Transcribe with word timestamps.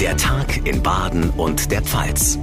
Der 0.00 0.14
Tag 0.18 0.66
in 0.66 0.82
Baden 0.82 1.30
und 1.30 1.70
der 1.70 1.80
Pfalz. 1.80 2.38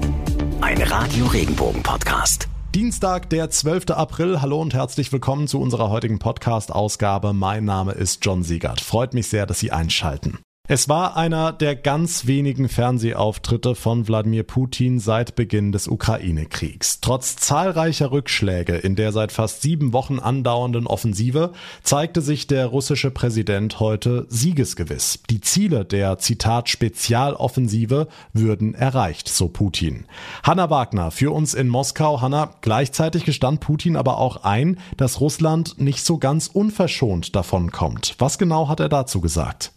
Ein 0.61 0.81
Radio 0.81 1.27
Regenbogen 1.27 1.83
Podcast. 1.83 2.47
Dienstag, 2.73 3.29
der 3.29 3.51
12. 3.51 3.91
April. 3.91 4.41
Hallo 4.41 4.59
und 4.59 4.73
herzlich 4.73 5.13
willkommen 5.13 5.47
zu 5.47 5.61
unserer 5.61 5.91
heutigen 5.91 6.17
Podcast-Ausgabe. 6.17 7.33
Mein 7.33 7.63
Name 7.63 7.91
ist 7.91 8.25
John 8.25 8.41
Siegert. 8.41 8.81
Freut 8.81 9.13
mich 9.13 9.27
sehr, 9.27 9.45
dass 9.45 9.59
Sie 9.59 9.71
einschalten. 9.71 10.39
Es 10.69 10.87
war 10.87 11.17
einer 11.17 11.51
der 11.51 11.75
ganz 11.75 12.25
wenigen 12.25 12.69
Fernsehauftritte 12.69 13.75
von 13.75 14.07
Wladimir 14.07 14.43
Putin 14.43 14.97
seit 14.97 15.35
Beginn 15.35 15.73
des 15.73 15.89
Ukraine-Kriegs. 15.89 17.01
Trotz 17.01 17.35
zahlreicher 17.35 18.13
Rückschläge 18.13 18.77
in 18.77 18.95
der 18.95 19.11
seit 19.11 19.33
fast 19.33 19.61
sieben 19.61 19.91
Wochen 19.91 20.19
andauernden 20.19 20.87
Offensive 20.87 21.51
zeigte 21.83 22.21
sich 22.21 22.47
der 22.47 22.67
russische 22.67 23.11
Präsident 23.11 23.81
heute 23.81 24.25
siegesgewiss. 24.29 25.19
Die 25.29 25.41
Ziele 25.41 25.83
der 25.83 26.17
Zitat 26.19 26.69
Spezialoffensive 26.69 28.07
würden 28.31 28.73
erreicht, 28.73 29.27
so 29.27 29.49
Putin. 29.49 30.05
Hanna 30.43 30.69
Wagner 30.69 31.11
für 31.11 31.33
uns 31.33 31.53
in 31.55 31.67
Moskau. 31.67 32.21
Hanna, 32.21 32.55
gleichzeitig 32.61 33.25
gestand 33.25 33.59
Putin 33.59 33.97
aber 33.97 34.17
auch 34.17 34.45
ein, 34.45 34.79
dass 34.95 35.19
Russland 35.19 35.77
nicht 35.77 36.05
so 36.05 36.19
ganz 36.19 36.47
unverschont 36.47 37.35
davon 37.35 37.71
kommt. 37.71 38.15
Was 38.19 38.37
genau 38.37 38.69
hat 38.69 38.79
er 38.79 38.87
dazu 38.87 39.19
gesagt? 39.19 39.73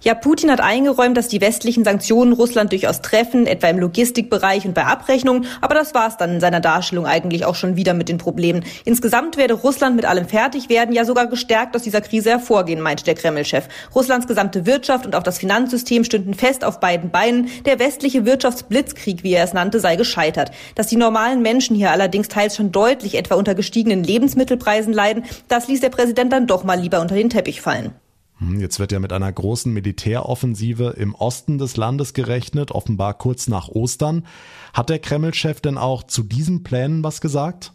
Ja, 0.00 0.14
Putin 0.14 0.52
hat 0.52 0.60
eingeräumt, 0.60 1.16
dass 1.16 1.26
die 1.26 1.40
westlichen 1.40 1.82
Sanktionen 1.82 2.32
Russland 2.32 2.70
durchaus 2.70 3.02
treffen, 3.02 3.48
etwa 3.48 3.66
im 3.66 3.80
Logistikbereich 3.80 4.64
und 4.64 4.72
bei 4.72 4.84
Abrechnungen. 4.84 5.46
Aber 5.60 5.74
das 5.74 5.92
war 5.92 6.06
es 6.06 6.16
dann 6.16 6.34
in 6.34 6.40
seiner 6.40 6.60
Darstellung 6.60 7.04
eigentlich 7.04 7.44
auch 7.44 7.56
schon 7.56 7.74
wieder 7.74 7.94
mit 7.94 8.08
den 8.08 8.16
Problemen. 8.16 8.64
Insgesamt 8.84 9.36
werde 9.36 9.54
Russland 9.54 9.96
mit 9.96 10.04
allem 10.04 10.28
fertig 10.28 10.68
werden, 10.68 10.94
ja 10.94 11.04
sogar 11.04 11.26
gestärkt 11.26 11.74
aus 11.74 11.82
dieser 11.82 12.00
Krise 12.00 12.30
hervorgehen, 12.30 12.80
meinte 12.80 13.02
der 13.02 13.16
Kreml-Chef. 13.16 13.66
Russlands 13.92 14.28
gesamte 14.28 14.66
Wirtschaft 14.66 15.04
und 15.04 15.16
auch 15.16 15.24
das 15.24 15.38
Finanzsystem 15.38 16.04
stünden 16.04 16.34
fest 16.34 16.64
auf 16.64 16.78
beiden 16.78 17.10
Beinen. 17.10 17.48
Der 17.64 17.80
westliche 17.80 18.24
Wirtschaftsblitzkrieg, 18.24 19.24
wie 19.24 19.32
er 19.32 19.42
es 19.42 19.52
nannte, 19.52 19.80
sei 19.80 19.96
gescheitert. 19.96 20.52
Dass 20.76 20.86
die 20.86 20.96
normalen 20.96 21.42
Menschen 21.42 21.74
hier 21.74 21.90
allerdings 21.90 22.28
teils 22.28 22.54
schon 22.54 22.70
deutlich 22.70 23.16
etwa 23.16 23.34
unter 23.34 23.56
gestiegenen 23.56 24.04
Lebensmittelpreisen 24.04 24.92
leiden, 24.92 25.24
das 25.48 25.66
ließ 25.66 25.80
der 25.80 25.90
Präsident 25.90 26.32
dann 26.32 26.46
doch 26.46 26.62
mal 26.62 26.78
lieber 26.78 27.00
unter 27.00 27.16
den 27.16 27.30
Teppich 27.30 27.60
fallen. 27.60 27.94
Hm, 28.38 28.60
jetzt 28.60 28.78
wird 28.78 28.92
ja 28.92 29.00
mit 29.00 29.12
einer 29.12 29.32
großen 29.32 29.72
Militäroffensive 29.72 30.94
im 30.96 31.14
Osten 31.14 31.58
des 31.58 31.76
Landes 31.76 32.14
gerechnet, 32.14 32.70
offenbar 32.72 33.14
kurz 33.14 33.48
nach 33.48 33.68
Ostern. 33.68 34.26
Hat 34.72 34.90
der 34.90 34.98
Kreml-Chef 34.98 35.60
denn 35.60 35.78
auch 35.78 36.04
zu 36.04 36.22
diesen 36.22 36.62
Plänen 36.62 37.02
was 37.02 37.20
gesagt? 37.20 37.72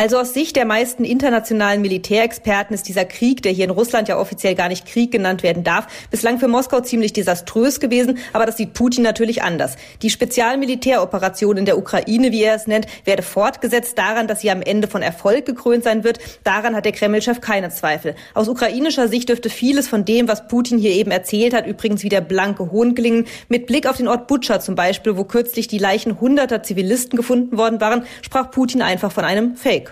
Also 0.00 0.16
aus 0.16 0.32
Sicht 0.32 0.54
der 0.54 0.64
meisten 0.64 1.02
internationalen 1.02 1.82
Militärexperten 1.82 2.72
ist 2.72 2.86
dieser 2.86 3.04
Krieg, 3.04 3.42
der 3.42 3.50
hier 3.50 3.64
in 3.64 3.70
Russland 3.70 4.06
ja 4.06 4.16
offiziell 4.16 4.54
gar 4.54 4.68
nicht 4.68 4.86
Krieg 4.86 5.10
genannt 5.10 5.42
werden 5.42 5.64
darf, 5.64 5.88
bislang 6.12 6.38
für 6.38 6.46
Moskau 6.46 6.78
ziemlich 6.78 7.12
desaströs 7.12 7.80
gewesen, 7.80 8.18
aber 8.32 8.46
das 8.46 8.56
sieht 8.56 8.74
Putin 8.74 9.02
natürlich 9.02 9.42
anders. 9.42 9.74
Die 10.02 10.10
Spezialmilitäroperation 10.10 11.56
in 11.56 11.64
der 11.64 11.76
Ukraine, 11.76 12.30
wie 12.30 12.44
er 12.44 12.54
es 12.54 12.68
nennt, 12.68 12.86
werde 13.06 13.24
fortgesetzt 13.24 13.98
daran, 13.98 14.28
dass 14.28 14.40
sie 14.40 14.52
am 14.52 14.62
Ende 14.62 14.86
von 14.86 15.02
Erfolg 15.02 15.46
gekrönt 15.46 15.82
sein 15.82 16.04
wird. 16.04 16.20
Daran 16.44 16.76
hat 16.76 16.84
der 16.84 16.92
Kreml-Chef 16.92 17.40
keine 17.40 17.70
Zweifel. 17.70 18.14
Aus 18.34 18.46
ukrainischer 18.46 19.08
Sicht 19.08 19.30
dürfte 19.30 19.50
vieles 19.50 19.88
von 19.88 20.04
dem, 20.04 20.28
was 20.28 20.46
Putin 20.46 20.78
hier 20.78 20.92
eben 20.92 21.10
erzählt 21.10 21.52
hat, 21.52 21.66
übrigens 21.66 22.04
wieder 22.04 22.20
blanke 22.20 22.70
Hohn 22.70 22.94
klingen. 22.94 23.26
Mit 23.48 23.66
Blick 23.66 23.88
auf 23.88 23.96
den 23.96 24.06
Ort 24.06 24.28
Butscha 24.28 24.60
zum 24.60 24.76
Beispiel, 24.76 25.16
wo 25.16 25.24
kürzlich 25.24 25.66
die 25.66 25.78
Leichen 25.78 26.20
hunderter 26.20 26.62
Zivilisten 26.62 27.16
gefunden 27.16 27.58
worden 27.58 27.80
waren, 27.80 28.04
sprach 28.22 28.52
Putin 28.52 28.80
einfach 28.80 29.10
von 29.10 29.24
einem 29.24 29.56
Fake. 29.56 29.87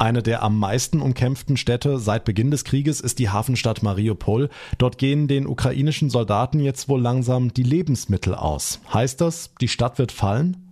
Eine 0.00 0.22
der 0.22 0.42
am 0.42 0.58
meisten 0.58 1.02
umkämpften 1.02 1.58
Städte 1.58 1.98
seit 1.98 2.24
Beginn 2.24 2.50
des 2.50 2.64
Krieges 2.64 3.02
ist 3.02 3.18
die 3.18 3.28
Hafenstadt 3.28 3.82
Mariupol. 3.82 4.48
Dort 4.78 4.96
gehen 4.96 5.28
den 5.28 5.46
ukrainischen 5.46 6.08
Soldaten 6.08 6.58
jetzt 6.58 6.88
wohl 6.88 7.02
langsam 7.02 7.52
die 7.52 7.64
Lebensmittel 7.64 8.34
aus. 8.34 8.80
Heißt 8.94 9.20
das, 9.20 9.50
die 9.60 9.68
Stadt 9.68 9.98
wird 9.98 10.10
fallen? 10.10 10.69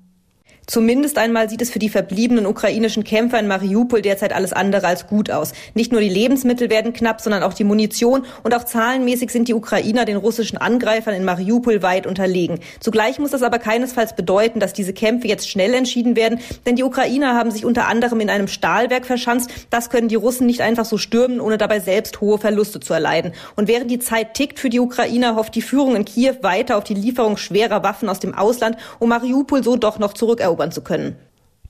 Zumindest 0.69 1.17
einmal 1.17 1.49
sieht 1.49 1.63
es 1.63 1.71
für 1.71 1.79
die 1.79 1.89
verbliebenen 1.89 2.45
ukrainischen 2.45 3.03
Kämpfer 3.03 3.41
in 3.41 3.49
Mariupol 3.49 4.03
derzeit 4.03 4.35
alles 4.35 4.53
andere 4.53 4.87
als 4.87 5.07
gut 5.07 5.31
aus. 5.31 5.55
Nicht 5.73 5.93
nur 5.93 6.03
die 6.03 6.11
Lebensmittel 6.11 6.69
werden 6.69 6.93
knapp, 6.93 7.23
sondern 7.23 7.43
auch 7.43 7.55
die 7.55 7.65
Munition 7.65 8.27
und 8.43 8.55
auch 8.55 8.65
zahlenmäßig 8.65 9.31
sind 9.31 9.49
die 9.49 9.55
Ukrainer 9.55 10.05
den 10.05 10.19
russischen 10.19 10.59
Angreifern 10.59 11.15
in 11.15 11.25
Mariupol 11.25 11.83
weit 11.83 12.07
unterlegen. 12.07 12.61
Zugleich 12.81 13.19
muss 13.19 13.31
das 13.31 13.43
aber 13.43 13.59
keinesfalls 13.59 14.15
bedeuten, 14.15 14.61
dass 14.61 14.75
diese 14.75 14.93
Kämpfe 14.93 15.27
jetzt 15.27 15.49
schnell 15.49 15.73
entschieden 15.73 16.17
werden, 16.17 16.39
denn 16.67 16.77
die 16.77 16.85
Ukrainer 16.85 17.35
haben 17.35 17.51
sich 17.51 17.65
unter 17.65 17.89
anderem 17.89 18.21
in 18.21 18.29
einem 18.29 18.47
Stahlwerk 18.47 19.07
verschanzt. 19.07 19.51
Das 19.71 19.89
können 19.89 20.09
die 20.09 20.17
Russen 20.17 20.47
nicht 20.47 20.61
einfach 20.61 20.85
so 20.85 20.99
stürmen, 20.99 21.41
ohne 21.41 21.57
dabei 21.57 21.81
selbst 21.81 22.21
hohe 22.21 22.37
Verluste 22.37 22.79
zu 22.79 22.93
erleiden. 22.93 23.33
Und 23.57 23.69
während 23.69 23.91
die 23.91 24.01
Zeit 24.01 24.35
tickt 24.35 24.61
für 24.61 24.69
die 24.69 24.81
Ukrainer, 24.81 25.35
hofft 25.35 25.55
die 25.55 25.63
Führung 25.63 25.97
in 25.97 26.05
Kiew 26.05 26.35
weiter 26.43 26.77
auf 26.77 26.85
die 26.85 26.93
Lieferung 26.93 27.39
schwerer 27.39 27.83
Waffen 27.83 28.11
aus 28.11 28.21
dem 28.21 28.35
Ausland, 28.35 28.77
um 28.99 29.09
Mariupol 29.09 29.65
so 29.65 29.77
doch 29.77 29.99
noch 29.99 30.13
zurückerobern 30.13 30.58
erobern 30.59 30.73
zu 30.73 30.83
können. 30.83 31.17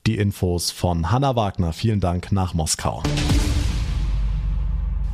Die 0.07 0.17
Infos 0.17 0.71
von 0.71 1.11
Hanna 1.11 1.35
Wagner. 1.35 1.73
Vielen 1.73 1.99
Dank 1.99 2.31
nach 2.31 2.53
Moskau. 2.53 3.03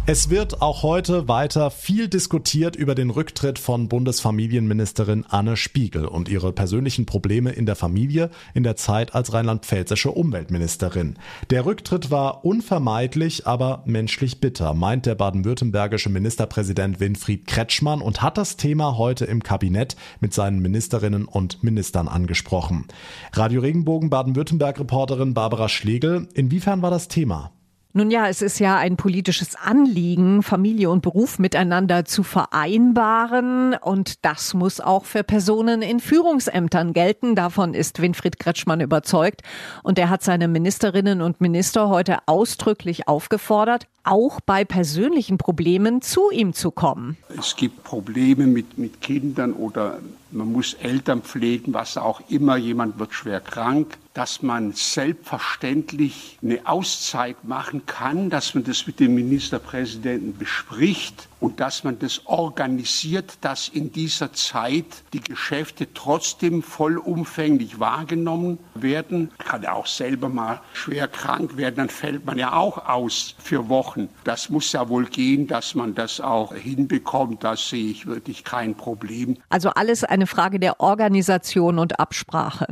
Es 0.07 0.29
wird 0.29 0.61
auch 0.61 0.83
heute 0.83 1.27
weiter 1.27 1.71
viel 1.71 2.07
diskutiert 2.07 2.75
über 2.75 2.93
den 2.93 3.09
Rücktritt 3.09 3.57
von 3.57 3.87
Bundesfamilienministerin 3.87 5.25
Anne 5.27 5.57
Spiegel 5.57 6.05
und 6.05 6.29
ihre 6.29 6.53
persönlichen 6.53 7.07
Probleme 7.07 7.53
in 7.53 7.65
der 7.65 7.75
Familie 7.75 8.29
in 8.53 8.61
der 8.61 8.75
Zeit 8.75 9.15
als 9.15 9.33
rheinland-pfälzische 9.33 10.11
Umweltministerin. 10.11 11.15
Der 11.49 11.65
Rücktritt 11.65 12.11
war 12.11 12.45
unvermeidlich, 12.45 13.47
aber 13.47 13.81
menschlich 13.87 14.39
bitter, 14.39 14.75
meint 14.75 15.07
der 15.07 15.15
baden-württembergische 15.15 16.11
Ministerpräsident 16.11 16.99
Winfried 16.99 17.47
Kretschmann 17.47 18.03
und 18.03 18.21
hat 18.21 18.37
das 18.37 18.57
Thema 18.57 18.99
heute 18.99 19.25
im 19.25 19.41
Kabinett 19.41 19.95
mit 20.19 20.35
seinen 20.35 20.61
Ministerinnen 20.61 21.25
und 21.25 21.63
Ministern 21.63 22.07
angesprochen. 22.07 22.85
Radio 23.33 23.59
Regenbogen 23.61 24.11
Baden-Württemberg-Reporterin 24.11 25.33
Barbara 25.33 25.67
Schlegel, 25.67 26.27
inwiefern 26.35 26.83
war 26.83 26.91
das 26.91 27.07
Thema? 27.07 27.54
Nun 27.97 28.11
ja, 28.11 28.27
es 28.27 28.41
ist 28.41 28.59
ja 28.59 28.75
ein 28.75 28.97
politisches 28.97 29.55
Anliegen, 29.55 30.43
Familie 30.43 30.89
und 30.89 31.01
Beruf 31.01 31.39
miteinander 31.39 32.03
zu 32.03 32.23
vereinbaren. 32.23 33.73
Und 33.73 34.25
das 34.25 34.53
muss 34.53 34.81
auch 34.81 35.05
für 35.05 35.23
Personen 35.23 35.81
in 35.81 36.01
Führungsämtern 36.01 36.91
gelten. 36.91 37.35
Davon 37.35 37.73
ist 37.73 38.01
Winfried 38.01 38.37
Kretschmann 38.37 38.81
überzeugt. 38.81 39.43
Und 39.81 39.97
er 39.97 40.09
hat 40.09 40.23
seine 40.23 40.49
Ministerinnen 40.49 41.21
und 41.21 41.39
Minister 41.39 41.87
heute 41.87 42.17
ausdrücklich 42.25 43.07
aufgefordert, 43.07 43.87
auch 44.05 44.39
bei 44.41 44.63
persönlichen 44.63 45.37
Problemen 45.37 46.01
zu 46.01 46.31
ihm 46.31 46.53
zu 46.53 46.71
kommen. 46.71 47.17
Es 47.37 47.55
gibt 47.55 47.83
Probleme 47.83 48.47
mit, 48.47 48.77
mit 48.77 49.01
Kindern 49.01 49.53
oder 49.53 49.99
man 50.31 50.51
muss 50.51 50.73
Eltern 50.75 51.21
pflegen, 51.21 51.73
was 51.73 51.97
auch 51.97 52.21
immer, 52.29 52.57
jemand 52.57 52.99
wird 52.99 53.13
schwer 53.13 53.39
krank, 53.39 53.97
dass 54.13 54.41
man 54.41 54.73
selbstverständlich 54.73 56.37
eine 56.41 56.59
Auszeit 56.65 57.43
machen 57.43 57.85
kann, 57.85 58.29
dass 58.29 58.53
man 58.53 58.63
das 58.63 58.85
mit 58.87 58.99
dem 58.99 59.15
Ministerpräsidenten 59.15 60.37
bespricht 60.37 61.27
und 61.39 61.59
dass 61.59 61.83
man 61.83 61.99
das 61.99 62.25
organisiert, 62.25 63.37
dass 63.41 63.67
in 63.67 63.91
dieser 63.91 64.33
Zeit 64.33 65.03
die 65.13 65.21
Geschäfte 65.21 65.93
trotzdem 65.93 66.63
vollumfänglich 66.63 67.79
wahrgenommen 67.79 68.59
werden. 68.73 69.31
Man 69.37 69.47
kann 69.47 69.63
ja 69.63 69.73
auch 69.73 69.87
selber 69.87 70.29
mal 70.29 70.61
schwer 70.73 71.07
krank 71.07 71.57
werden, 71.57 71.75
dann 71.75 71.89
fällt 71.89 72.25
man 72.25 72.37
ja 72.37 72.53
auch 72.53 72.87
aus 72.87 73.35
für 73.37 73.69
Wochen. 73.69 74.09
Das 74.23 74.49
muss 74.49 74.71
ja 74.71 74.89
wohl 74.89 75.05
gehen, 75.05 75.47
dass 75.47 75.75
man 75.75 75.95
das 75.95 76.21
auch 76.21 76.53
hinbekommt. 76.53 77.43
Da 77.43 77.55
sehe 77.55 77.91
ich 77.91 78.05
wirklich 78.05 78.43
kein 78.43 78.75
Problem. 78.75 79.37
Also 79.49 79.69
alles 79.69 80.03
eine 80.03 80.27
Frage 80.27 80.59
der 80.59 80.79
Organisation 80.79 81.79
und 81.79 81.99
Absprache. 81.99 82.67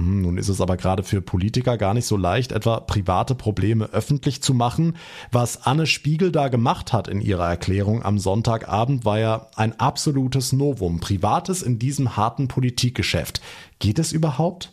Hm, 0.00 0.22
nun 0.22 0.38
ist 0.38 0.48
es 0.48 0.62
aber 0.62 0.78
gerade 0.78 1.02
für 1.02 1.20
Politiker 1.20 1.76
gar 1.76 1.92
nicht 1.92 2.06
so 2.06 2.16
leicht, 2.16 2.52
etwa 2.52 2.80
private 2.80 3.34
Probleme 3.34 3.84
öffentlich 3.92 4.42
zu 4.42 4.54
machen. 4.54 4.96
Was 5.30 5.66
Anne 5.66 5.86
Spiegel 5.86 6.32
da 6.32 6.48
gemacht 6.48 6.94
hat 6.94 7.06
in 7.06 7.20
ihrer 7.20 7.46
Erklärung 7.46 8.02
am 8.02 8.18
Sonntagabend, 8.18 9.04
war 9.04 9.18
ja 9.18 9.46
ein 9.56 9.78
absolutes 9.78 10.54
Novum. 10.54 11.00
Privates 11.00 11.60
in 11.60 11.78
diesem 11.78 12.16
harten 12.16 12.48
Politikgeschäft. 12.48 13.42
Geht 13.78 13.98
es 13.98 14.12
überhaupt? 14.12 14.72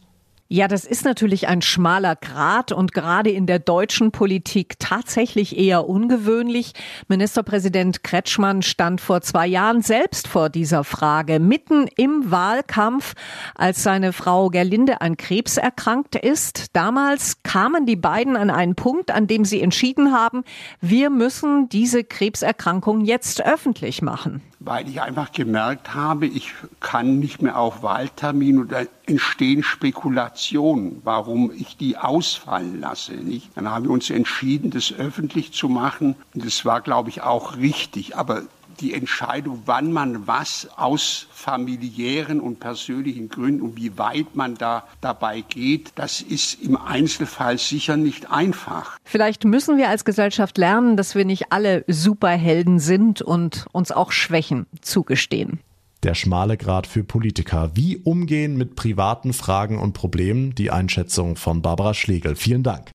Ja, 0.50 0.70
das 0.70 0.86
ist 0.86 1.04
natürlich 1.04 1.50
ein 1.50 1.62
schmaler 1.62 2.16
Grat 2.16 2.72
und 2.72 2.94
gerade 2.94 3.30
in 3.30 3.48
der 3.48 3.60
deutschen 3.60 4.12
Politik 4.14 4.80
tatsächlich 4.80 5.58
eher 5.58 5.90
ungewöhnlich. 5.90 6.72
Ministerpräsident 7.10 8.02
Kretschmann 8.02 8.62
stand 8.62 9.02
vor 9.02 9.20
zwei 9.20 9.46
Jahren 9.46 9.82
selbst 9.82 10.26
vor 10.26 10.50
dieser 10.50 10.86
Frage, 10.86 11.42
mitten 11.42 11.90
im 11.98 12.32
Wahlkampf, 12.32 13.14
als 13.56 13.84
seine 13.84 14.14
Frau 14.14 14.48
Gerlinde 14.48 15.02
an 15.02 15.18
Krebs 15.18 15.58
erkrankt 15.58 16.16
ist. 16.16 16.68
Damals 16.74 17.44
kamen 17.44 17.86
die 17.86 17.98
beiden 17.98 18.38
an 18.38 18.50
einen 18.50 18.76
Punkt, 18.76 19.12
an 19.12 19.28
dem 19.28 19.44
sie 19.44 19.62
entschieden 19.62 20.14
haben, 20.14 20.46
wir 20.80 21.10
müssen 21.10 21.68
diese 21.68 22.06
Krebserkrankung 22.06 23.02
jetzt 23.02 23.46
öffentlich 23.46 24.02
machen 24.02 24.42
weil 24.60 24.90
ich 24.90 25.02
einfach 25.02 25.32
gemerkt 25.32 25.94
habe, 25.94 26.26
ich 26.26 26.54
kann 26.80 27.20
nicht 27.20 27.42
mehr 27.42 27.58
auf 27.58 27.84
Wahltermin 27.84 28.68
da 28.68 28.82
entstehen 29.06 29.64
Spekulationen, 29.64 31.02
warum 31.04 31.52
ich 31.52 31.78
die 31.78 31.98
ausfallen 31.98 32.80
lasse. 32.80 33.14
Nicht? 33.14 33.50
Dann 33.56 33.70
haben 33.70 33.86
wir 33.86 33.92
uns 33.92 34.10
entschieden, 34.10 34.72
das 34.72 34.92
öffentlich 34.94 35.54
zu 35.54 35.70
machen 35.70 36.16
und 36.34 36.46
das 36.46 36.66
war, 36.66 36.82
glaube 36.82 37.10
ich, 37.10 37.22
auch 37.22 37.58
richtig. 37.58 38.18
Aber 38.18 38.44
die 38.80 38.94
Entscheidung, 38.94 39.64
wann 39.66 39.92
man 39.92 40.28
was 40.28 40.68
aus 40.76 41.28
familiären 41.32 42.40
und 42.40 42.60
persönlichen 42.60 43.30
Gründen 43.30 43.62
und 43.62 43.78
wie 43.78 43.98
weit 43.98 44.36
man 44.36 44.56
da 44.56 44.84
dabei 45.02 45.42
geht, 45.42 45.92
das 45.96 46.22
ist 46.22 46.62
im 46.62 46.78
Einzelfall 46.78 47.58
sicher 47.58 47.98
nicht 47.98 48.32
einfach. 48.32 48.98
Vielleicht 49.04 49.44
müssen 49.46 49.78
wir 49.78 49.90
als 49.90 50.06
Gesellschaft 50.06 50.58
lernen, 50.58 50.98
dass 50.98 51.16
wir 51.16 51.26
nicht 51.26 51.52
alle 51.52 51.84
Superhelden 51.88 52.80
sind 52.80 53.22
und 53.22 53.66
uns 53.72 53.92
auch 53.92 54.12
Schwächen 54.12 54.68
zugestehen. 54.82 55.60
Der 56.04 56.14
schmale 56.14 56.58
Grad 56.58 56.86
für 56.86 57.04
Politiker. 57.04 57.72
Wie 57.74 57.98
umgehen 57.98 58.56
mit 58.56 58.76
privaten 58.76 59.34
Fragen 59.34 59.80
und 59.80 59.94
Problemen? 59.94 60.54
Die 60.54 60.70
Einschätzung 60.70 61.36
von 61.36 61.62
Barbara 61.64 61.96
Schlegel. 61.96 62.36
Vielen 62.36 62.62
Dank. 62.62 62.92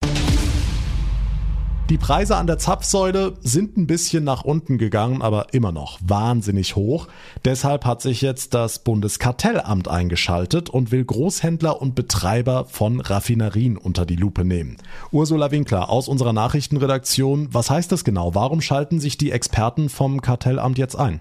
Die 1.90 1.98
Preise 1.98 2.36
an 2.36 2.46
der 2.46 2.58
Zapfsäule 2.58 3.34
sind 3.42 3.76
ein 3.76 3.86
bisschen 3.86 4.24
nach 4.24 4.44
unten 4.44 4.78
gegangen, 4.78 5.20
aber 5.20 5.52
immer 5.52 5.72
noch 5.72 5.98
wahnsinnig 6.02 6.76
hoch. 6.76 7.08
Deshalb 7.44 7.84
hat 7.84 8.00
sich 8.00 8.22
jetzt 8.22 8.54
das 8.54 8.78
Bundeskartellamt 8.78 9.88
eingeschaltet 9.88 10.70
und 10.70 10.90
will 10.92 11.04
Großhändler 11.04 11.82
und 11.82 11.94
Betreiber 11.94 12.66
von 12.66 13.00
Raffinerien 13.00 13.76
unter 13.76 14.06
die 14.06 14.16
Lupe 14.16 14.44
nehmen. 14.44 14.78
Ursula 15.10 15.50
Winkler 15.50 15.90
aus 15.90 16.08
unserer 16.08 16.32
Nachrichtenredaktion, 16.32 17.48
was 17.52 17.68
heißt 17.68 17.92
das 17.92 18.04
genau? 18.04 18.34
Warum 18.34 18.60
schalten 18.60 19.00
sich 19.00 19.18
die 19.18 19.32
Experten 19.32 19.88
vom 19.88 20.22
Kartellamt 20.22 20.78
jetzt 20.78 20.96
ein? 20.96 21.20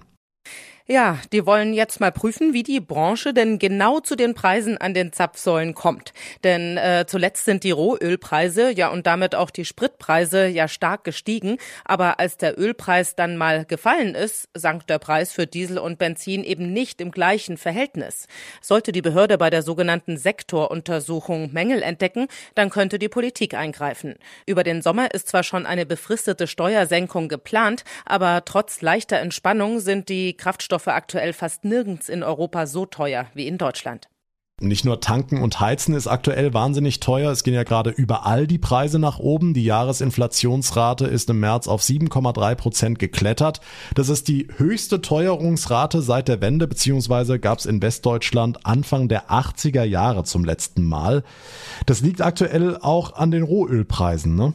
Ja, 0.88 1.18
die 1.32 1.46
wollen 1.46 1.74
jetzt 1.74 2.00
mal 2.00 2.10
prüfen, 2.10 2.54
wie 2.54 2.64
die 2.64 2.80
Branche 2.80 3.32
denn 3.32 3.60
genau 3.60 4.00
zu 4.00 4.16
den 4.16 4.34
Preisen 4.34 4.78
an 4.78 4.94
den 4.94 5.12
Zapfsäulen 5.12 5.74
kommt. 5.74 6.12
Denn 6.42 6.76
äh, 6.76 7.04
zuletzt 7.06 7.44
sind 7.44 7.62
die 7.62 7.70
Rohölpreise, 7.70 8.72
ja 8.72 8.88
und 8.88 9.06
damit 9.06 9.36
auch 9.36 9.50
die 9.50 9.64
Spritpreise 9.64 10.48
ja 10.48 10.66
stark 10.66 11.04
gestiegen. 11.04 11.58
Aber 11.84 12.18
als 12.18 12.36
der 12.36 12.58
Ölpreis 12.58 13.14
dann 13.14 13.36
mal 13.36 13.64
gefallen 13.64 14.16
ist, 14.16 14.48
sank 14.54 14.88
der 14.88 14.98
Preis 14.98 15.32
für 15.32 15.46
Diesel 15.46 15.78
und 15.78 15.98
Benzin 15.98 16.42
eben 16.42 16.72
nicht 16.72 17.00
im 17.00 17.12
gleichen 17.12 17.58
Verhältnis. 17.58 18.26
Sollte 18.60 18.90
die 18.90 19.02
Behörde 19.02 19.38
bei 19.38 19.50
der 19.50 19.62
sogenannten 19.62 20.16
Sektoruntersuchung 20.16 21.52
Mängel 21.52 21.82
entdecken, 21.82 22.26
dann 22.56 22.70
könnte 22.70 22.98
die 22.98 23.08
Politik 23.08 23.54
eingreifen. 23.54 24.16
Über 24.46 24.64
den 24.64 24.82
Sommer 24.82 25.14
ist 25.14 25.28
zwar 25.28 25.44
schon 25.44 25.64
eine 25.64 25.86
befristete 25.86 26.48
Steuersenkung 26.48 27.28
geplant, 27.28 27.84
aber 28.04 28.44
trotz 28.44 28.82
leichter 28.82 29.20
Entspannung 29.20 29.78
sind 29.78 30.08
die 30.08 30.36
Kraftstoffe 30.36 30.71
Treibstoffe 30.72 30.88
aktuell 30.88 31.32
fast 31.34 31.64
nirgends 31.64 32.08
in 32.08 32.22
Europa 32.22 32.66
so 32.66 32.86
teuer 32.86 33.26
wie 33.34 33.46
in 33.46 33.58
Deutschland. 33.58 34.08
Nicht 34.58 34.86
nur 34.86 35.00
tanken 35.00 35.42
und 35.42 35.60
heizen 35.60 35.94
ist 35.94 36.06
aktuell 36.06 36.54
wahnsinnig 36.54 37.00
teuer, 37.00 37.30
es 37.30 37.42
gehen 37.42 37.52
ja 37.52 37.64
gerade 37.64 37.90
überall 37.90 38.46
die 38.46 38.58
Preise 38.58 38.98
nach 38.98 39.18
oben. 39.18 39.52
Die 39.52 39.64
Jahresinflationsrate 39.64 41.06
ist 41.06 41.28
im 41.28 41.40
März 41.40 41.68
auf 41.68 41.82
7,3 41.82 42.54
Prozent 42.54 42.98
geklettert. 42.98 43.60
Das 43.94 44.08
ist 44.08 44.28
die 44.28 44.48
höchste 44.56 45.02
Teuerungsrate 45.02 46.00
seit 46.00 46.28
der 46.28 46.40
Wende, 46.40 46.66
beziehungsweise 46.68 47.38
gab 47.38 47.58
es 47.58 47.66
in 47.66 47.82
Westdeutschland 47.82 48.64
Anfang 48.64 49.08
der 49.08 49.30
80er 49.30 49.84
Jahre 49.84 50.24
zum 50.24 50.44
letzten 50.44 50.84
Mal. 50.86 51.22
Das 51.84 52.00
liegt 52.00 52.22
aktuell 52.22 52.78
auch 52.80 53.14
an 53.14 53.30
den 53.30 53.42
Rohölpreisen, 53.42 54.36
ne? 54.36 54.54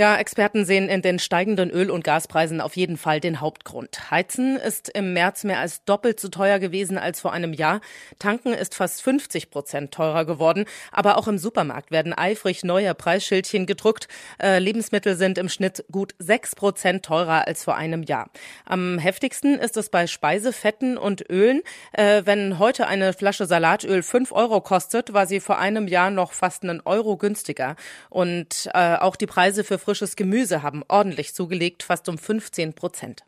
Ja, 0.00 0.16
Experten 0.16 0.64
sehen 0.64 0.88
in 0.88 1.02
den 1.02 1.18
steigenden 1.18 1.70
Öl- 1.70 1.90
und 1.90 2.04
Gaspreisen 2.04 2.60
auf 2.60 2.76
jeden 2.76 2.96
Fall 2.96 3.18
den 3.18 3.40
Hauptgrund. 3.40 4.12
Heizen 4.12 4.56
ist 4.56 4.88
im 4.90 5.12
März 5.12 5.42
mehr 5.42 5.58
als 5.58 5.82
doppelt 5.86 6.20
so 6.20 6.28
teuer 6.28 6.60
gewesen 6.60 6.98
als 6.98 7.20
vor 7.20 7.32
einem 7.32 7.52
Jahr. 7.52 7.80
Tanken 8.20 8.52
ist 8.52 8.76
fast 8.76 9.02
50 9.02 9.50
Prozent 9.50 9.92
teurer 9.92 10.24
geworden. 10.24 10.66
Aber 10.92 11.18
auch 11.18 11.26
im 11.26 11.36
Supermarkt 11.36 11.90
werden 11.90 12.12
eifrig 12.12 12.62
neue 12.62 12.94
Preisschildchen 12.94 13.66
gedruckt. 13.66 14.06
Äh, 14.40 14.60
Lebensmittel 14.60 15.16
sind 15.16 15.36
im 15.36 15.48
Schnitt 15.48 15.84
gut 15.90 16.14
sechs 16.20 16.54
Prozent 16.54 17.04
teurer 17.04 17.48
als 17.48 17.64
vor 17.64 17.74
einem 17.74 18.04
Jahr. 18.04 18.30
Am 18.66 19.00
heftigsten 19.00 19.58
ist 19.58 19.76
es 19.76 19.88
bei 19.88 20.06
Speisefetten 20.06 20.96
und 20.96 21.28
Ölen. 21.28 21.60
Äh, 21.90 22.22
wenn 22.24 22.60
heute 22.60 22.86
eine 22.86 23.14
Flasche 23.14 23.46
Salatöl 23.46 24.04
fünf 24.04 24.30
Euro 24.30 24.60
kostet, 24.60 25.12
war 25.12 25.26
sie 25.26 25.40
vor 25.40 25.58
einem 25.58 25.88
Jahr 25.88 26.12
noch 26.12 26.34
fast 26.34 26.62
einen 26.62 26.82
Euro 26.84 27.16
günstiger. 27.16 27.74
Und 28.10 28.70
äh, 28.74 28.94
auch 28.94 29.16
die 29.16 29.26
Preise 29.26 29.64
für 29.64 29.87
frisches 29.88 30.16
Gemüse 30.16 30.62
haben 30.62 30.82
ordentlich 30.88 31.34
zugelegt, 31.34 31.82
fast 31.82 32.10
um 32.10 32.18
15 32.18 32.74
Prozent. 32.74 33.24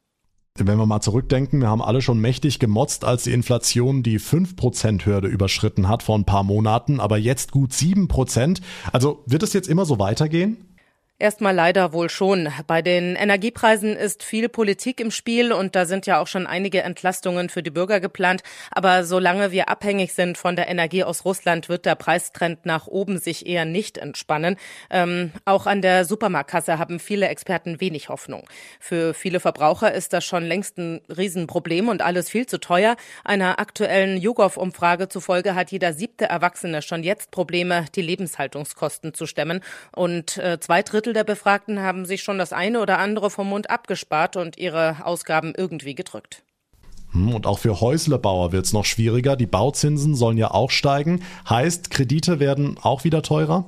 Wenn 0.59 0.77
wir 0.77 0.85
mal 0.85 1.01
zurückdenken, 1.01 1.62
wir 1.62 1.69
haben 1.69 1.81
alle 1.81 2.03
schon 2.03 2.21
mächtig 2.21 2.59
gemotzt, 2.59 3.03
als 3.07 3.25
die 3.25 3.33
Inflation 3.33 4.03
die 4.03 4.21
5%-Hürde 4.21 5.27
überschritten 5.27 5.89
hat 5.89 6.03
vor 6.03 6.19
ein 6.19 6.27
paar 6.27 6.45
Monaten, 6.45 7.01
aber 7.01 7.17
jetzt 7.17 7.53
gut 7.53 7.73
7%. 7.73 8.61
Also 8.93 9.23
wird 9.25 9.43
es 9.43 9.55
jetzt 9.55 9.71
immer 9.71 9.87
so 9.87 9.99
weitergehen? 9.99 10.59
Erstmal 11.20 11.55
leider 11.55 11.93
wohl 11.93 12.08
schon. 12.08 12.49
Bei 12.67 12.81
den 12.81 13.14
Energiepreisen 13.14 13.94
ist 13.94 14.22
viel 14.22 14.49
Politik 14.49 15.00
im 15.00 15.11
Spiel 15.11 15.52
und 15.52 15.76
da 15.76 15.84
sind 15.84 16.06
ja 16.06 16.19
auch 16.19 16.26
schon 16.26 16.46
einige 16.46 16.81
Entlastungen 16.82 17.50
für 17.50 17.62
die 17.62 17.69
Bürger 17.69 18.00
geplant. 18.00 18.43
Aber 18.70 19.05
solange 19.05 19.52
wir 19.52 19.69
abhängig 19.69 20.14
sind 20.14 20.38
von 20.38 20.56
der 20.56 20.69
Energie 20.69 21.05
aus 21.05 21.26
Russland, 21.26 21.69
wird 21.69 21.84
der 21.84 21.94
Preistrend 21.94 22.64
nach 22.64 22.87
oben 22.87 23.19
sich 23.19 23.44
eher 23.46 23.67
nicht 23.67 23.99
entspannen. 23.99 24.56
Ähm, 24.88 25.32
auch 25.44 25.67
an 25.67 25.82
der 25.82 26.06
Supermarktkasse 26.06 26.78
haben 26.78 26.99
viele 26.99 27.28
Experten 27.28 27.82
wenig 27.82 28.08
Hoffnung. 28.08 28.49
Für 28.81 29.12
viele 29.12 29.40
Verbraucher 29.40 29.93
ist 29.93 30.14
das 30.14 30.25
schon 30.25 30.44
längst 30.46 30.78
ein 30.78 31.02
Riesenproblem 31.14 31.90
und 31.90 32.00
alles 32.00 32.31
viel 32.31 32.46
zu 32.46 32.58
teuer. 32.58 32.96
Einer 33.25 33.58
aktuellen 33.58 34.16
YouGov-Umfrage 34.16 35.11
zufolge 35.11 35.55
hat 35.55 35.70
jeder 35.70 35.93
siebte 35.93 36.25
Erwachsene 36.25 36.81
schon 36.81 37.02
jetzt 37.02 37.31
Probleme, 37.31 37.84
die 37.94 38.00
Lebenshaltungskosten 38.00 39.12
zu 39.12 39.26
stemmen. 39.26 39.61
Und 39.94 40.38
äh, 40.38 40.58
zwei 40.61 40.81
Drittel 40.81 41.10
Drittel 41.11 41.25
der 41.25 41.25
Befragten 41.25 41.81
haben 41.81 42.05
sich 42.05 42.23
schon 42.23 42.39
das 42.39 42.53
eine 42.53 42.81
oder 42.81 42.99
andere 42.99 43.31
vom 43.31 43.49
Mund 43.49 43.69
abgespart 43.69 44.37
und 44.37 44.59
ihre 44.59 45.05
Ausgaben 45.05 45.55
irgendwie 45.57 45.97
gedrückt. 45.97 46.45
Hm, 47.11 47.35
und 47.35 47.47
auch 47.49 47.59
für 47.59 47.81
Häuslebauer 47.81 48.53
wird 48.53 48.67
es 48.67 48.73
noch 48.73 48.85
schwieriger. 48.85 49.35
Die 49.35 49.47
Bauzinsen 49.47 50.15
sollen 50.15 50.39
ja 50.39 50.53
auch 50.53 50.71
steigen. 50.71 51.25
Heißt, 51.49 51.91
Kredite 51.91 52.39
werden 52.39 52.77
auch 52.81 53.03
wieder 53.03 53.23
teurer? 53.23 53.65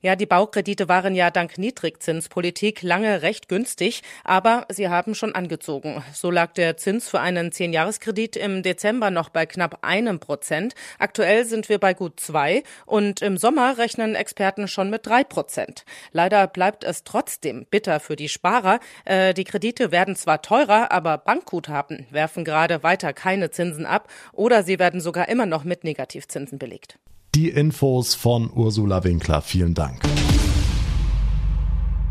Ja, 0.00 0.14
die 0.14 0.26
Baukredite 0.26 0.88
waren 0.88 1.16
ja 1.16 1.30
dank 1.30 1.58
Niedrigzinspolitik 1.58 2.82
lange 2.82 3.22
recht 3.22 3.48
günstig, 3.48 4.02
aber 4.22 4.64
sie 4.68 4.88
haben 4.88 5.16
schon 5.16 5.34
angezogen. 5.34 6.04
So 6.14 6.30
lag 6.30 6.52
der 6.52 6.76
Zins 6.76 7.08
für 7.08 7.18
einen 7.18 7.50
Zehnjahreskredit 7.50 8.36
im 8.36 8.62
Dezember 8.62 9.10
noch 9.10 9.28
bei 9.28 9.44
knapp 9.44 9.78
einem 9.82 10.20
Prozent. 10.20 10.74
Aktuell 11.00 11.44
sind 11.44 11.68
wir 11.68 11.78
bei 11.78 11.94
gut 11.94 12.20
zwei 12.20 12.62
und 12.86 13.22
im 13.22 13.36
Sommer 13.38 13.76
rechnen 13.76 14.14
Experten 14.14 14.68
schon 14.68 14.88
mit 14.88 15.04
drei 15.04 15.24
Prozent. 15.24 15.84
Leider 16.12 16.46
bleibt 16.46 16.84
es 16.84 17.02
trotzdem 17.02 17.66
bitter 17.68 17.98
für 17.98 18.14
die 18.14 18.28
Sparer. 18.28 18.78
Äh, 19.04 19.34
die 19.34 19.44
Kredite 19.44 19.90
werden 19.90 20.14
zwar 20.14 20.42
teurer, 20.42 20.92
aber 20.92 21.18
Bankguthaben 21.18 22.06
werfen 22.10 22.44
gerade 22.44 22.84
weiter 22.84 23.12
keine 23.12 23.50
Zinsen 23.50 23.84
ab 23.84 24.08
oder 24.32 24.62
sie 24.62 24.78
werden 24.78 25.00
sogar 25.00 25.28
immer 25.28 25.46
noch 25.46 25.64
mit 25.64 25.82
Negativzinsen 25.82 26.58
belegt. 26.58 26.98
Die 27.34 27.50
Infos 27.50 28.14
von 28.14 28.50
Ursula 28.52 29.04
Winkler. 29.04 29.42
Vielen 29.42 29.74
Dank. 29.74 30.00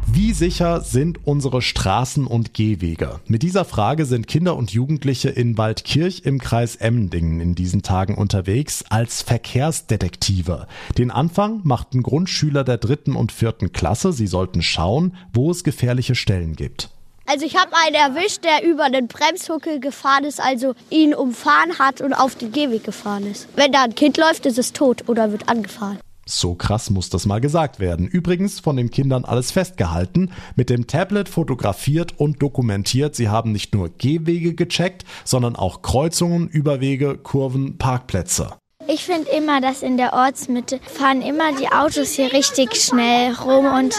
Wie 0.06 0.32
sicher 0.32 0.82
sind 0.82 1.28
unsere 1.28 1.62
Straßen 1.62 2.28
und 2.28 2.54
Gehwege? 2.54 3.20
Mit 3.28 3.44
dieser 3.44 3.66
Frage 3.66 4.06
sind 4.06 4.28
Kinder 4.28 4.56
und 4.56 4.72
Jugendliche 4.72 5.30
in 5.30 5.58
Waldkirch 5.58 6.22
im 6.24 6.40
Kreis 6.40 6.76
Emmendingen 6.76 7.42
in 7.42 7.56
diesen 7.56 7.82
Tagen 7.82 8.16
unterwegs 8.16 8.86
als 8.90 9.22
Verkehrsdetektive. 9.22 10.68
Den 10.98 11.12
Anfang 11.12 11.62
machten 11.64 12.04
Grundschüler 12.04 12.64
der 12.64 12.78
dritten 12.78 13.16
und 13.16 13.32
vierten 13.32 13.74
Klasse. 13.74 14.14
Sie 14.14 14.28
sollten 14.28 14.62
schauen, 14.62 15.16
wo 15.34 15.52
es 15.52 15.64
gefährliche 15.64 16.16
Stellen 16.16 16.56
gibt. 16.56 16.92
Also 17.30 17.46
ich 17.46 17.58
habe 17.58 17.74
einen 17.86 17.96
erwischt, 17.96 18.46
der 18.46 18.64
über 18.64 18.90
den 18.90 19.10
Bremshuckel 19.10 19.82
gefahren 19.82 20.24
ist, 20.24 20.40
also 20.40 20.76
ihn 20.90 21.14
umfahren 21.14 21.78
hat 21.78 22.00
und 22.00 22.14
auf 22.14 22.36
den 22.36 22.54
Gehweg 22.54 22.86
gefahren 22.86 23.30
ist. 23.30 23.50
Wenn 23.58 23.74
da 23.74 23.84
ein 23.84 23.96
Kind 23.96 24.16
läuft, 24.16 24.46
ist 24.46 24.58
es 24.58 24.72
tot 24.72 25.04
oder 25.10 25.34
wird 25.34 25.50
angefahren. 25.50 26.00
So 26.26 26.56
krass 26.56 26.90
muss 26.90 27.10
das 27.10 27.26
mal 27.26 27.42
gesagt 27.42 27.82
werden. 27.82 28.08
Übrigens 28.08 28.62
von 28.62 28.78
den 28.78 28.92
Kindern 28.92 29.26
alles 29.26 29.52
festgehalten, 29.52 30.32
mit 30.56 30.70
dem 30.70 30.88
Tablet 30.88 31.28
fotografiert 31.28 32.18
und 32.18 32.42
dokumentiert. 32.42 33.16
Sie 33.16 33.28
haben 33.28 33.52
nicht 33.52 33.76
nur 33.76 33.90
Gehwege 33.90 34.54
gecheckt, 34.54 35.04
sondern 35.26 35.58
auch 35.58 35.82
Kreuzungen, 35.82 36.48
Überwege, 36.48 37.18
Kurven, 37.18 37.78
Parkplätze. 37.78 38.54
Ich 38.90 39.04
finde 39.04 39.30
immer, 39.32 39.60
dass 39.60 39.82
in 39.82 39.98
der 39.98 40.14
Ortsmitte 40.14 40.80
fahren 40.98 41.22
immer 41.22 41.52
die 41.52 41.68
Autos 41.68 42.12
hier 42.12 42.32
richtig 42.32 42.76
schnell 42.76 43.34
rum 43.34 43.66
und 43.66 43.96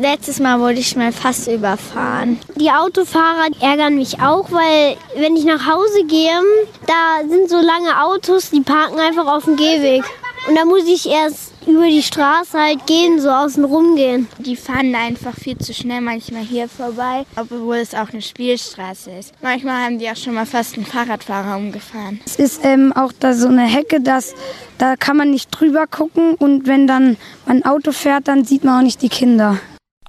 letztes 0.00 0.40
Mal 0.40 0.60
wurde 0.60 0.78
ich 0.78 0.96
mal 0.96 1.12
fast 1.12 1.46
überfahren. 1.46 2.38
Die 2.56 2.70
Autofahrer 2.70 3.48
ärgern 3.60 3.96
mich 3.96 4.20
auch, 4.22 4.50
weil 4.50 4.96
wenn 5.14 5.36
ich 5.36 5.44
nach 5.44 5.66
Hause 5.66 6.04
gehe, 6.06 6.40
da 6.86 7.28
sind 7.28 7.50
so 7.50 7.60
lange 7.60 8.02
Autos, 8.02 8.50
die 8.50 8.62
parken 8.62 8.98
einfach 8.98 9.26
auf 9.26 9.44
dem 9.44 9.56
Gehweg. 9.56 10.04
Und 10.48 10.56
da 10.56 10.64
muss 10.64 10.84
ich 10.86 11.06
erst 11.08 11.52
über 11.66 11.86
die 11.86 12.02
Straße 12.02 12.58
halt 12.58 12.86
gehen, 12.86 13.20
so 13.20 13.28
außen 13.28 13.64
rum 13.64 13.94
gehen. 13.96 14.26
Die 14.38 14.56
fahren 14.56 14.94
einfach 14.94 15.34
viel 15.34 15.58
zu 15.58 15.74
schnell 15.74 16.00
manchmal 16.00 16.42
hier 16.42 16.68
vorbei, 16.68 17.26
obwohl 17.36 17.76
es 17.76 17.94
auch 17.94 18.10
eine 18.10 18.22
Spielstraße 18.22 19.10
ist. 19.10 19.32
Manchmal 19.42 19.84
haben 19.84 19.98
die 19.98 20.08
auch 20.10 20.16
schon 20.16 20.34
mal 20.34 20.46
fast 20.46 20.76
einen 20.76 20.86
Fahrradfahrer 20.86 21.56
umgefahren. 21.56 22.20
Es 22.24 22.36
ist 22.36 22.64
ähm, 22.64 22.92
auch 22.94 23.12
da 23.18 23.34
so 23.34 23.48
eine 23.48 23.64
Hecke, 23.64 24.00
dass 24.00 24.34
da 24.78 24.96
kann 24.96 25.16
man 25.16 25.30
nicht 25.30 25.50
drüber 25.50 25.86
gucken 25.86 26.34
und 26.34 26.66
wenn 26.66 26.86
dann 26.86 27.16
ein 27.46 27.64
Auto 27.64 27.92
fährt, 27.92 28.28
dann 28.28 28.44
sieht 28.44 28.64
man 28.64 28.78
auch 28.78 28.84
nicht 28.84 29.02
die 29.02 29.10
Kinder. 29.10 29.58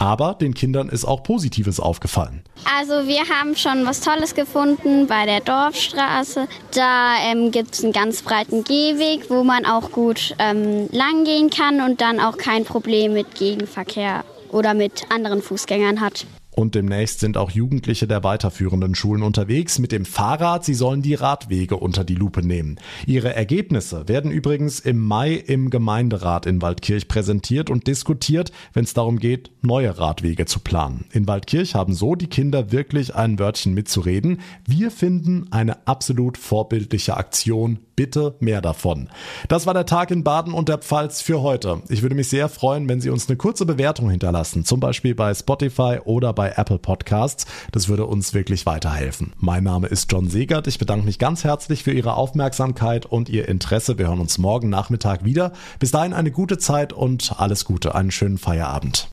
Aber 0.02 0.34
den 0.34 0.56
Kindern 0.56 0.90
ist 0.90 1.06
auch 1.06 1.22
Positives 1.22 1.80
aufgefallen. 1.80 2.42
Also 2.80 3.08
wir 3.08 3.22
haben 3.30 3.56
schon 3.56 3.86
was 3.86 4.02
Tolles 4.02 4.34
gefunden 4.34 5.06
bei 5.06 5.28
der 5.28 5.42
Dorfstraße. 5.42 6.48
Da 6.74 7.18
ähm, 7.24 7.52
gibt 7.52 7.76
es 7.76 7.84
einen 7.84 7.94
ganz 7.94 8.24
breiten 8.24 8.64
Gehweg, 8.64 9.30
wo 9.30 9.44
man 9.44 9.64
auch 9.68 9.92
gut 9.92 10.34
ähm, 10.40 10.90
langgehen 10.92 11.52
kann 11.52 11.82
und 11.82 12.02
dann 12.02 12.20
auch 12.20 12.38
kein 12.38 12.66
Problem 12.66 13.14
mit 13.14 13.36
Gegenverkehr 13.36 14.24
oder 14.50 14.74
mit 14.74 15.04
anderen 15.12 15.44
Fußgängern 15.44 16.02
hat. 16.02 16.26
Und 16.54 16.76
demnächst 16.76 17.22
sind 17.22 17.38
auch 17.38 17.52
Jugendliche 17.52 18.08
der 18.08 18.24
weiterführenden 18.24 18.94
Schulen 18.94 19.24
unterwegs 19.24 19.80
mit 19.80 19.92
dem 19.92 20.06
Fahrrad. 20.06 20.66
Sie 20.66 20.74
sollen 20.74 21.02
die 21.02 21.14
Radwege 21.14 21.78
unter 21.78 22.04
die 22.04 22.16
Lupe 22.16 22.46
nehmen. 22.46 22.78
Ihre 23.06 23.34
Ergebnisse 23.34 24.08
werden 24.08 24.32
übrigens 24.32 24.80
im 24.80 25.00
Mai 25.00 25.34
im 25.34 25.70
Gemeinderat 25.70 26.46
in 26.46 26.62
Waldkirch 26.62 27.08
präsentiert 27.08 27.70
und 27.70 27.88
diskutiert, 27.88 28.52
wenn 28.74 28.84
es 28.84 28.94
darum 28.94 29.20
geht, 29.20 29.52
neue 29.62 29.98
Radwege 29.98 30.46
zu 30.46 30.60
planen. 30.60 31.06
In 31.14 31.28
Waldkirch 31.28 31.74
haben 31.74 31.94
so 31.94 32.16
die 32.16 32.28
Kinder 32.28 32.72
wirklich 32.72 33.16
ein 33.16 33.40
Wörtchen 33.40 33.74
mitzureden. 33.74 34.42
Wir 34.66 34.92
finden 34.92 35.48
eine 35.52 35.88
absolut 35.88 36.38
vorbildliche 36.38 37.16
Aktion 37.16 37.80
bitte 38.02 38.36
mehr 38.40 38.62
davon. 38.62 39.10
Das 39.48 39.68
war 39.68 39.76
der 39.76 39.86
Tag 39.86 40.10
in 40.10 40.24
Baden 40.24 40.54
und 40.54 40.70
der 40.70 40.80
Pfalz 40.80 41.22
für 41.22 41.44
heute. 41.44 41.84
Ich 41.88 42.02
würde 42.02 42.16
mich 42.16 42.30
sehr 42.30 42.50
freuen, 42.50 42.90
wenn 42.90 43.00
Sie 43.00 43.12
uns 43.12 43.30
eine 43.30 43.38
kurze 43.38 43.64
Bewertung 43.66 44.10
hinterlassen, 44.10 44.66
zum 44.66 44.80
Beispiel 44.80 45.14
bei 45.14 45.32
Spotify 45.36 46.00
oder 46.04 46.34
bei 46.42 46.54
Apple 46.56 46.80
Podcasts. 46.80 47.46
Das 47.72 47.88
würde 47.88 48.08
uns 48.08 48.34
wirklich 48.34 48.66
weiterhelfen. 48.66 49.34
Mein 49.38 49.64
Name 49.64 49.86
ist 49.86 50.12
John 50.12 50.28
Segert. 50.28 50.66
Ich 50.66 50.80
bedanke 50.80 51.06
mich 51.06 51.20
ganz 51.20 51.44
herzlich 51.44 51.84
für 51.84 51.92
Ihre 51.92 52.16
Aufmerksamkeit 52.16 53.06
und 53.06 53.30
Ihr 53.30 53.48
Interesse. 53.48 54.00
Wir 54.00 54.08
hören 54.08 54.20
uns 54.20 54.40
morgen 54.40 54.68
Nachmittag 54.68 55.24
wieder. 55.24 55.52
Bis 55.78 55.92
dahin 55.92 56.14
eine 56.14 56.32
gute 56.32 56.58
Zeit 56.58 56.94
und 56.94 57.36
alles 57.38 57.64
Gute, 57.64 57.94
einen 57.94 58.10
schönen 58.10 58.40
Feierabend. 58.40 59.08